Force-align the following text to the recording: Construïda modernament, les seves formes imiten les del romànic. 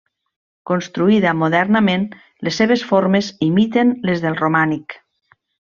Construïda 0.69 1.33
modernament, 1.41 2.07
les 2.49 2.59
seves 2.63 2.87
formes 2.95 3.33
imiten 3.51 3.93
les 4.11 4.25
del 4.27 4.43
romànic. 4.45 4.99